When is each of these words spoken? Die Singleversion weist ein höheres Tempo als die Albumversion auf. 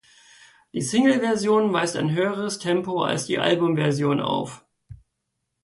Die 0.73 0.81
Singleversion 0.81 1.71
weist 1.73 1.95
ein 1.95 2.09
höheres 2.09 2.57
Tempo 2.57 3.03
als 3.03 3.27
die 3.27 3.37
Albumversion 3.37 4.19
auf. 4.19 4.65